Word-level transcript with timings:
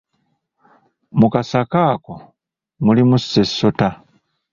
Mu 1.19 1.27
kasaka 1.33 1.79
ako 1.95 2.13
mulimu 2.85 3.15
ssessota. 3.23 3.87